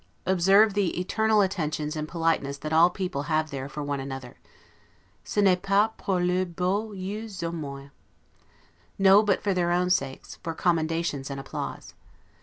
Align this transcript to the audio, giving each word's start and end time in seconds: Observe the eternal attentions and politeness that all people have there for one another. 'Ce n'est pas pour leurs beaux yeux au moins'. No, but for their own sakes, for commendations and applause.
Observe 0.25 0.73
the 0.73 0.99
eternal 0.99 1.41
attentions 1.41 1.95
and 1.95 2.07
politeness 2.07 2.57
that 2.57 2.73
all 2.73 2.89
people 2.89 3.21
have 3.29 3.51
there 3.51 3.69
for 3.69 3.83
one 3.83 3.99
another. 3.99 4.39
'Ce 5.23 5.37
n'est 5.37 5.61
pas 5.61 5.91
pour 5.95 6.19
leurs 6.19 6.47
beaux 6.55 6.91
yeux 6.93 7.29
au 7.43 7.51
moins'. 7.51 7.91
No, 8.97 9.21
but 9.21 9.43
for 9.43 9.53
their 9.53 9.71
own 9.71 9.91
sakes, 9.91 10.39
for 10.43 10.55
commendations 10.55 11.29
and 11.29 11.39
applause. 11.39 11.93